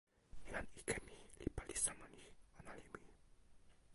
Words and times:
jan 0.51 0.65
ike 0.79 0.95
mi 1.05 1.13
li 1.37 1.45
pali 1.55 1.75
sama 1.85 2.05
ni: 2.13 2.23
ona 2.59 2.73
li 2.81 2.89
mi. 2.99 3.05